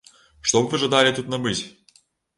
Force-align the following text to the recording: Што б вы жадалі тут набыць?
Што 0.51 0.61
б 0.63 0.71
вы 0.71 0.81
жадалі 0.85 1.13
тут 1.19 1.29
набыць? 1.35 1.59